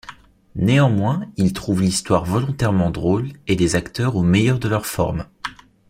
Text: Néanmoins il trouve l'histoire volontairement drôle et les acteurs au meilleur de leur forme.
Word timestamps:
Néanmoins 0.55 1.27
il 1.37 1.53
trouve 1.53 1.83
l'histoire 1.83 2.25
volontairement 2.25 2.89
drôle 2.89 3.33
et 3.45 3.55
les 3.55 3.75
acteurs 3.75 4.15
au 4.15 4.23
meilleur 4.23 4.57
de 4.57 4.67
leur 4.67 4.87
forme. 4.87 5.27